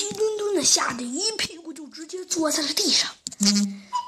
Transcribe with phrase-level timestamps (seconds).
[0.00, 3.10] 鸡墩墩呢，吓得一屁股就直接坐在了地上。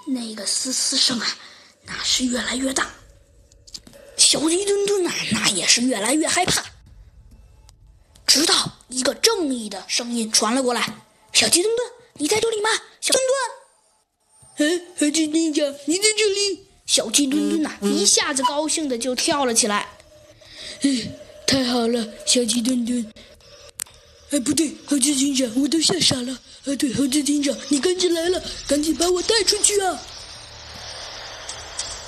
[0.06, 1.36] 那个嘶嘶声啊，
[1.84, 2.90] 那是越来越大。
[4.16, 6.64] 小鸡墩墩呐，那也是越来越害怕。
[8.26, 10.80] 直到一个正义的声音传了过来
[11.34, 12.70] ：“小鸡墩墩，你在这里吗？”
[13.02, 13.22] 小墩
[14.56, 16.66] 墩，哎，猴子警长，你在这里！
[16.86, 19.88] 小鸡墩墩呐，一下子高兴的就跳了起来。
[20.80, 21.12] 嗯，
[21.46, 23.12] 太好了，小鸡墩墩。
[24.32, 26.32] 哎，不对，猴子警长，我都吓傻了。
[26.32, 30.00] 啊，对，猴子警长，你赶紧来了，赶紧把我带出去啊！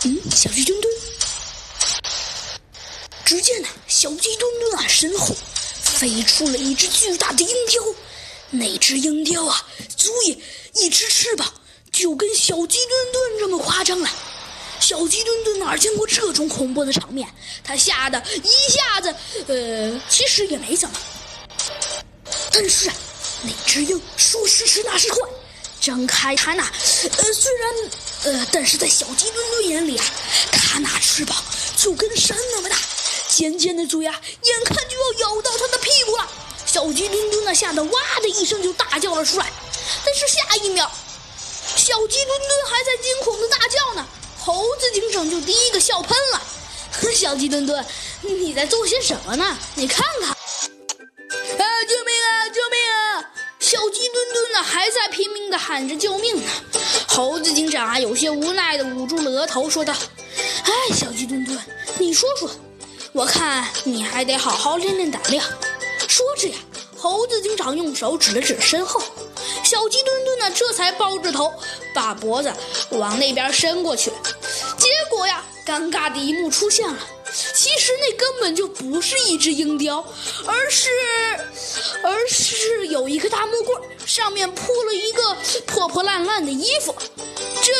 [0.04, 0.94] 嗯，小鸡墩墩。
[3.26, 5.36] 只见呐，小鸡墩墩啊，身后
[5.82, 7.82] 飞出了一只巨大的鹰雕。
[8.52, 9.62] 那只鹰雕啊，
[9.94, 10.42] 足以
[10.76, 11.52] 一只翅膀
[11.92, 14.08] 就跟小鸡墩墩这么夸张了。
[14.80, 17.28] 小鸡墩墩哪见过这种恐怖的场面？
[17.62, 19.14] 他吓得一下子，
[19.46, 20.96] 呃，其实也没怎么。
[22.54, 22.88] 但是，
[23.42, 25.28] 那只鹰说时迟那时快，
[25.80, 27.74] 张开它那，呃，虽然，
[28.22, 30.04] 呃，但是在小鸡墩墩眼里啊，
[30.52, 31.36] 它那翅膀
[31.76, 32.76] 就跟山那么大。
[33.28, 36.30] 尖尖的嘴啊，眼看就要咬到它的屁股了。
[36.64, 39.52] 小鸡墩墩呢，吓得哇的一声就大叫了出来。
[40.04, 40.88] 但是下一秒，
[41.74, 44.06] 小鸡墩墩还在惊恐的大叫呢，
[44.38, 46.42] 猴子警长就第一个笑喷了。
[47.12, 47.84] 小鸡墩墩，
[48.20, 49.58] 你在做些什么呢？
[49.74, 50.33] 你看看，
[55.14, 56.50] 拼命的喊着救命呢。
[57.06, 59.94] 猴子警长啊，有些无奈的捂住了额头，说道
[60.66, 61.56] ：“哎，小鸡墩墩，
[61.98, 62.50] 你说说。”
[63.14, 65.46] 我看你还得好好练练胆量。
[66.08, 66.56] 说着呀，
[66.98, 69.00] 猴子警长用手指了指身后，
[69.62, 71.52] 小鸡墩墩呢，这才抱着头，
[71.94, 72.52] 把脖子
[72.90, 74.10] 往那边伸过去。
[74.76, 76.98] 结果呀，尴尬的一幕出现了。
[77.32, 80.04] 其实那根本就不是一只鹰雕，
[80.44, 80.88] 而是，
[82.02, 83.80] 而是有一个大木棍，
[84.14, 86.94] 上面铺了一个破破烂烂的衣服。
[87.60, 87.72] 这，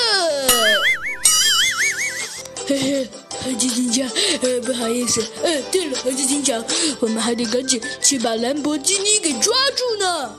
[2.67, 3.08] 嘿嘿。
[3.45, 6.64] 猴子警长，呃，不好意思，呃，对了，猴子警长，
[6.98, 10.34] 我们还得赶紧去把兰博基尼给抓住呢。